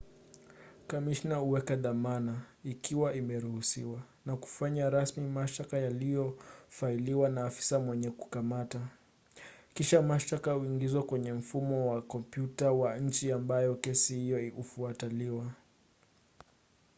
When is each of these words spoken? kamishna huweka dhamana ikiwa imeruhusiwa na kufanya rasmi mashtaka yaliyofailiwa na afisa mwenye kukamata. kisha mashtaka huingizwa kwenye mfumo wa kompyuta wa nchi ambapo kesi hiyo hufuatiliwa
kamishna 0.87 1.35
huweka 1.35 1.75
dhamana 1.75 2.41
ikiwa 2.63 3.13
imeruhusiwa 3.13 4.01
na 4.25 4.35
kufanya 4.37 4.89
rasmi 4.89 5.27
mashtaka 5.29 5.77
yaliyofailiwa 5.77 7.29
na 7.29 7.43
afisa 7.45 7.79
mwenye 7.79 8.11
kukamata. 8.11 8.81
kisha 9.73 10.01
mashtaka 10.01 10.51
huingizwa 10.53 11.03
kwenye 11.03 11.33
mfumo 11.33 11.91
wa 11.93 12.01
kompyuta 12.01 12.71
wa 12.71 12.97
nchi 12.97 13.31
ambapo 13.31 13.75
kesi 13.75 14.15
hiyo 14.15 14.51
hufuatiliwa 14.55 15.51